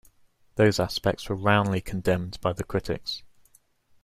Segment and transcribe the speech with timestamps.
[0.55, 3.21] Those aspects were roundly condemned by the critics.